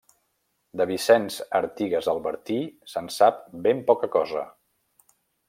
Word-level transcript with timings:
De 0.79 0.85
Vicenç 0.91 1.37
Artigas 1.59 2.07
Albertí 2.13 2.57
se'n 2.95 3.11
sap 3.19 3.45
ben 3.69 3.85
poca 3.93 4.11
cosa. 4.19 4.49